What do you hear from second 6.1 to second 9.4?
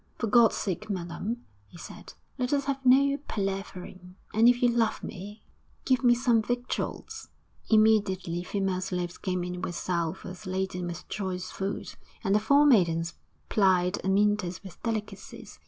some victuals!...' Immediately female slaves